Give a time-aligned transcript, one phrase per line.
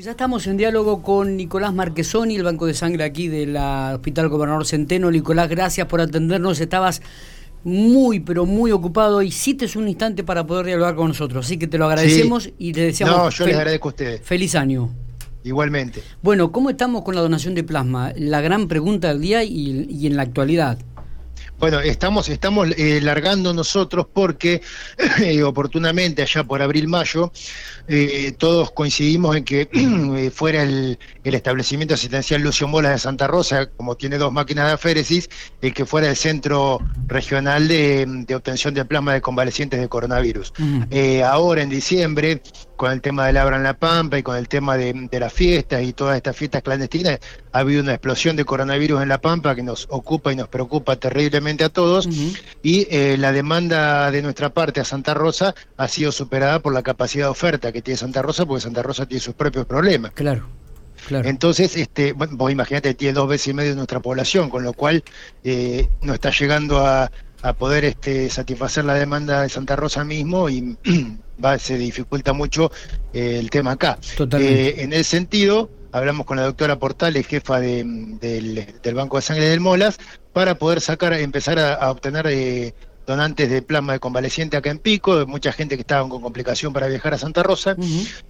[0.00, 4.64] Ya estamos en diálogo con Nicolás Marquesoni, el Banco de Sangre aquí del Hospital Gobernador
[4.64, 5.10] Centeno.
[5.10, 6.58] Nicolás, gracias por atendernos.
[6.60, 7.02] Estabas
[7.62, 11.44] muy, pero muy ocupado y te un instante para poder dialogar con nosotros.
[11.44, 13.18] Así que te lo agradecemos y te deseamos.
[13.18, 14.22] No, yo les agradezco a ustedes.
[14.22, 14.88] Feliz año.
[15.44, 16.02] Igualmente.
[16.22, 18.14] Bueno, ¿cómo estamos con la donación de plasma?
[18.16, 20.78] La gran pregunta del día y, y en la actualidad.
[21.62, 24.62] Bueno, estamos, estamos eh, largando nosotros porque
[25.22, 27.30] eh, oportunamente allá por abril-mayo
[27.86, 33.96] eh, todos coincidimos en que fuera el, establecimiento asistencial Lucio Mola de Santa Rosa, como
[33.96, 39.14] tiene dos máquinas de aféresis, el que fuera el centro regional de, obtención de plasma
[39.14, 40.52] de convalecientes de coronavirus.
[41.24, 42.42] ahora en diciembre
[42.82, 45.84] con el tema del Abra en la Pampa y con el tema de, las fiestas
[45.84, 47.20] y todas estas fiestas clandestinas,
[47.52, 50.96] ha habido una explosión de coronavirus en la Pampa que nos ocupa y nos preocupa
[50.96, 52.08] terriblemente a todos.
[52.60, 56.82] Y eh, la demanda de nuestra parte a Santa Rosa ha sido superada por la
[56.82, 60.10] capacidad de oferta que tiene Santa Rosa, porque Santa Rosa tiene sus propios problemas.
[60.14, 60.48] Claro.
[61.06, 61.28] Claro.
[61.28, 64.72] Entonces, este, bueno, vos imagínate, tiene dos veces y medio de nuestra población, con lo
[64.72, 65.04] cual
[65.44, 67.10] eh, no está llegando a,
[67.42, 70.76] a poder este, satisfacer la demanda de Santa Rosa mismo y
[71.44, 72.70] va, se dificulta mucho
[73.12, 73.98] eh, el tema acá.
[74.38, 79.60] Eh, en ese sentido, hablamos con la doctora Portales, jefa del, Banco de Sangre del
[79.60, 79.98] Molas,
[80.32, 82.74] para poder sacar, empezar a, obtener eh,
[83.06, 86.86] donantes de plasma de convaleciente acá en Pico, mucha gente que estaba con complicación para
[86.86, 87.76] viajar a Santa Rosa,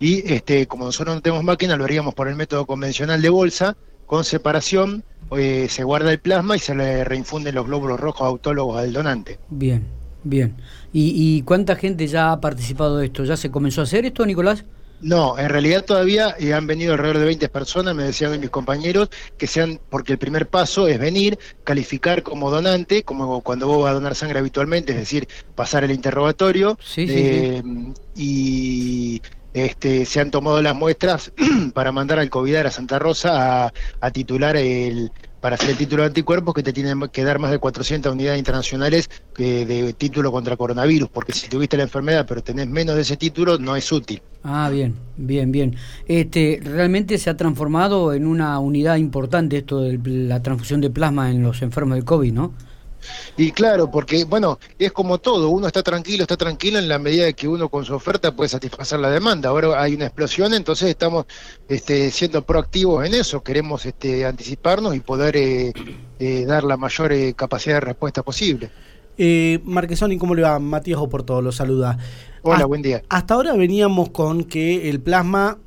[0.00, 3.76] y este, como nosotros no tenemos máquina, lo haríamos por el método convencional de bolsa,
[4.06, 8.92] con separación, se guarda el plasma y se le reinfunden los glóbulos rojos autólogos al
[8.92, 9.38] donante.
[9.50, 9.96] Bien.
[10.26, 10.56] Bien.
[10.92, 13.24] ¿Y, cuánta gente ya ha participado de esto?
[13.24, 14.64] ¿Ya se comenzó a hacer esto, Nicolás?
[15.00, 19.10] No, en realidad todavía eh, han venido alrededor de 20 personas, me decían mis compañeros,
[19.36, 23.90] que sean, porque el primer paso es venir, calificar como donante, como cuando vos vas
[23.90, 27.62] a donar sangre habitualmente, es decir, pasar el interrogatorio, eh,
[28.16, 29.20] y
[29.56, 31.32] este, se han tomado las muestras
[31.74, 36.08] para mandar al COVID a Santa Rosa a titular el, para hacer el título de
[36.08, 41.08] anticuerpos que te tienen que dar más de 400 unidades internacionales de título contra coronavirus,
[41.08, 44.20] porque si tuviste la enfermedad pero tenés menos de ese título no es útil.
[44.44, 45.76] Ah, bien, bien, bien.
[46.06, 51.30] Este, realmente se ha transformado en una unidad importante esto de la transfusión de plasma
[51.30, 52.52] en los enfermos del COVID, ¿no?
[53.36, 57.24] Y claro, porque bueno, es como todo, uno está tranquilo, está tranquilo en la medida
[57.24, 59.50] de que uno con su oferta puede satisfacer la demanda.
[59.50, 61.26] Ahora hay una explosión, entonces estamos
[61.68, 65.72] este, siendo proactivos en eso, queremos este, anticiparnos y poder eh,
[66.18, 68.70] eh, dar la mayor eh, capacidad de respuesta posible.
[69.18, 70.58] Eh, Marquesoni, ¿cómo le va?
[70.58, 71.98] Matías Oporto lo saluda.
[72.42, 73.02] Hola, buen día.
[73.08, 75.58] Hasta ahora veníamos con que el plasma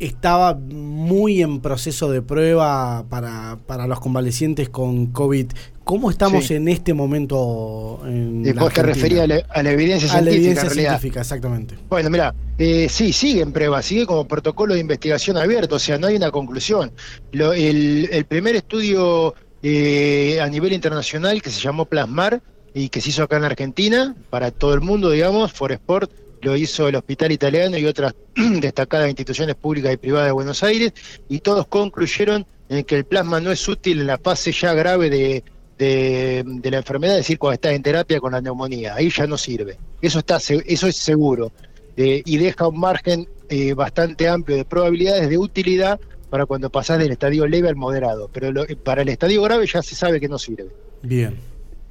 [0.00, 5.52] estaba muy en proceso de prueba para, para los convalecientes con COVID.
[5.84, 10.18] ¿Cómo estamos en este momento en Vos te referías a la, evidencia científica.
[10.18, 11.74] A la evidencia científica, exactamente.
[11.88, 15.98] Bueno, mira, eh, sí, sigue en prueba, sigue como protocolo de investigación abierto, o sea,
[15.98, 16.92] no hay una conclusión.
[17.32, 22.40] el, primer estudio eh, a nivel internacional que se llamó Plasmar
[22.72, 26.12] y que se hizo acá en Argentina, para todo el mundo, digamos, For Sport,
[26.42, 30.92] lo hizo el Hospital Italiano y otras destacadas instituciones públicas y privadas de Buenos Aires,
[31.28, 35.10] y todos concluyeron en que el plasma no es útil en la fase ya grave
[35.10, 35.44] de,
[35.78, 39.36] de, la enfermedad, es decir, cuando estás en terapia con la neumonía, ahí ya no
[39.36, 39.78] sirve.
[40.00, 41.52] Eso, está, eso es seguro,
[41.96, 45.98] eh, y deja un margen eh, bastante amplio de probabilidades de utilidad
[46.30, 48.52] para cuando pasás del estadio leve al moderado, pero
[48.84, 50.68] para el estadio grave ya se sabe que no sirve.
[51.02, 51.38] Bien.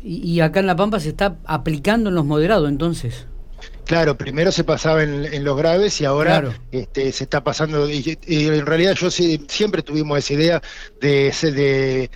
[0.02, 3.28] y acá en La Pampa se está aplicando en los moderados entonces.
[3.90, 7.90] Claro, primero se pasaba en, los graves y ahora este, se está pasando.
[7.90, 10.62] Y, en realidad yo siempre tuvimos esa idea
[11.02, 12.10] de,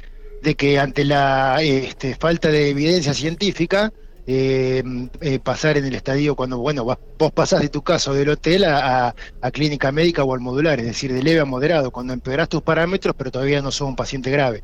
[0.44, 3.92] de, que ante la este, falta de evidencia científica,
[4.28, 4.84] eh,
[5.20, 9.16] eh, pasar en el estadio cuando, bueno, vos pasás de tu caso del hotel a,
[9.52, 13.16] clínica médica o al modular, es decir, de leve a moderado, cuando empeorás tus parámetros,
[13.18, 14.64] pero todavía no sos un paciente grave.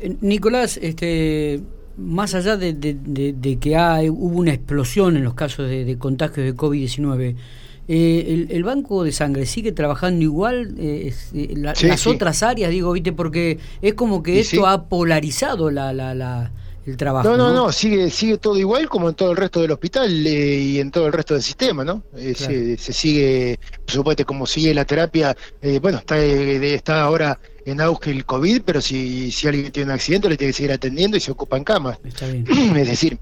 [0.00, 1.60] Eh, Nicolás, este
[1.96, 2.76] más allá de,
[3.60, 7.36] que hubo una explosión en los casos de, contagios de COVID-19,
[7.88, 13.12] eh, el, banco de sangre sigue trabajando igual eh, eh, las otras áreas, digo, viste,
[13.12, 16.50] porque es como que esto ha polarizado la, la,
[16.84, 17.28] el trabajo.
[17.28, 20.80] No, no, no, sigue, sigue todo igual como en todo el resto del hospital y
[20.80, 22.02] en todo el resto del sistema, ¿no?
[22.16, 25.36] se, sigue, por supuesto, como sigue la terapia,
[25.80, 30.28] bueno, está, está ahora en auge el COVID, pero si, si alguien tiene un accidente
[30.28, 31.98] le tiene que seguir atendiendo y se ocupa en cama.
[32.76, 33.18] Es decir,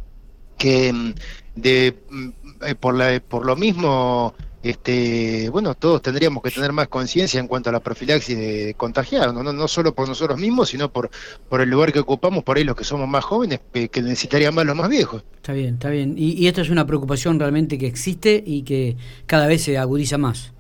[0.59, 1.15] que mm,
[1.57, 2.29] de mm,
[2.67, 7.49] eh, por la por lo mismo este bueno todos tendríamos que tener más conciencia en
[7.49, 9.43] cuanto a la profilaxis de, contagiar ¿no?
[9.43, 9.69] ¿no?
[9.69, 11.11] solo por nosotros mismos sino por
[11.49, 14.65] por el lugar que ocupamos por ahí los que somos más jóvenes que necesitarían más
[14.65, 17.87] los más viejos está bien está bien y, y esto es una preocupación realmente que
[17.87, 18.97] existe y que
[19.27, 20.55] cada vez se agudiza más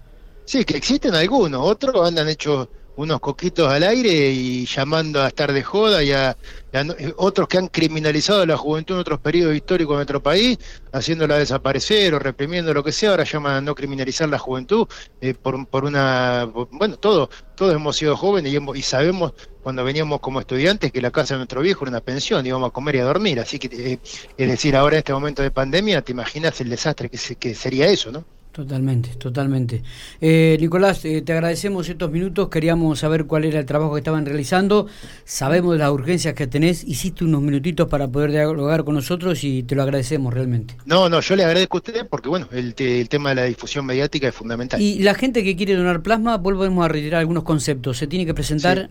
[0.47, 5.53] Sí, que existen algunos, otros andan hechos unos coquitos al aire y llamando a estar
[5.53, 6.37] de joda y a,
[6.73, 10.59] eh, otros que han criminalizado a la juventud en otros periodos históricos de nuestro país,
[10.93, 14.87] haciéndola desaparecer o reprimiendo lo que sea, ahora llaman a no criminalizar la juventud
[15.21, 19.33] eh, por, por una, bueno, todo, todos hemos sido jóvenes y, y, sabemos
[19.63, 22.73] cuando veníamos como estudiantes que la casa de nuestro viejo era una pensión, íbamos a
[22.73, 23.99] comer y a dormir, así que eh,
[24.37, 27.87] es decir, ahora en este momento de pandemia, te imaginas el desastre que, que sería
[27.87, 28.25] eso, ¿no?
[28.55, 29.83] Totalmente, totalmente.
[30.21, 34.25] Eh, Nicolás, eh, te agradecemos estos minutos, queríamos saber cuál era el trabajo que estaban
[34.25, 34.87] realizando,
[35.25, 39.65] sabemos de las urgencias que tenés, hiciste unos minutitos para poder dialogar con nosotros y
[39.65, 40.77] te lo agradecemos realmente.
[40.87, 44.29] No, no, yo le agradezco a usted porque bueno, el, tema de la difusión mediática
[44.29, 44.81] es fundamental.
[44.81, 48.35] Y la gente que quiere donar plasma, volvemos a retirar algunos conceptos, se tiene que
[48.35, 48.89] presentar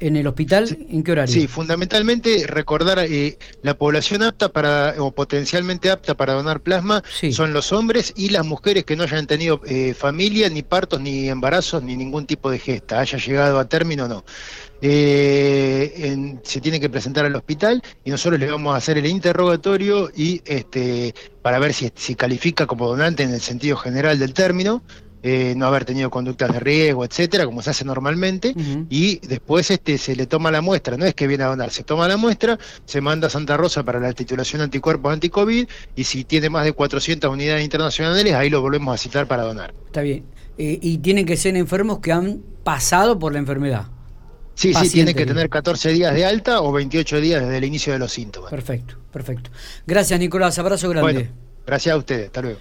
[0.00, 1.32] en el hospital, ¿en qué horario?
[1.32, 7.52] Sí, fundamentalmente recordar eh, la población apta para o potencialmente apta para donar plasma son
[7.52, 11.82] los hombres y las mujeres que no hayan tenido eh, familia, ni partos, ni embarazos,
[11.82, 14.24] ni ningún tipo de gesta, haya llegado a término o no.
[14.82, 20.10] Eh, se tiene que presentar al hospital y nosotros le vamos a hacer el interrogatorio
[20.16, 24.82] y este para ver si, si califica como donante en el sentido general del término
[25.22, 28.54] eh, no haber tenido conductas de riesgo, etcétera, como se hace normalmente,
[28.88, 31.84] y después este se le toma la muestra, no es que viene a donar, se
[31.84, 36.24] toma la muestra, se manda a Santa Rosa para la titulación anticuerpos anti-COVID, y si
[36.24, 39.74] tiene más de 400 unidades internacionales, ahí lo volvemos a citar para donar.
[39.86, 40.24] Está bien.
[40.58, 43.86] Eh, y tienen que ser enfermos que han pasado por la enfermedad.
[44.54, 47.94] Sí, sí, tiene que tener 14 días de alta o 28 días desde el inicio
[47.94, 48.50] de los síntomas.
[48.50, 49.50] Perfecto, perfecto.
[49.86, 50.58] Gracias, Nicolás.
[50.58, 51.30] Abrazo grande.
[51.66, 52.26] gracias a ustedes.
[52.26, 52.58] Hasta luego.